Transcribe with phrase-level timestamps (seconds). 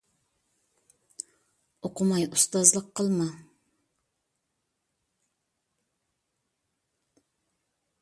[1.89, 3.29] ئوقۇماي ئۇستازلىق قىلما.